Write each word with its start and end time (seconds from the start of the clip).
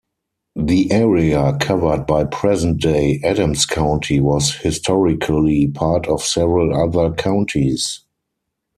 The 0.55 0.91
area 0.91 1.55
covered 1.59 2.07
by 2.07 2.23
present-day 2.23 3.21
Adams 3.23 3.67
County 3.67 4.19
was 4.19 4.51
historically 4.55 5.67
part 5.67 6.07
of 6.07 6.23
several 6.23 6.73
other 6.75 7.13
counties. 7.13 8.01